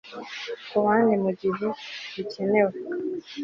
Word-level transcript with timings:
kubandi 0.69 1.13
mugihe 1.23 1.65
bikenewe 2.13 2.73